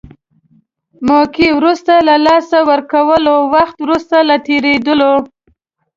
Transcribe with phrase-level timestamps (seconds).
[1.09, 5.13] موقعه وروسته له لاسه ورکولو، وخت وروسته له تېرېدلو.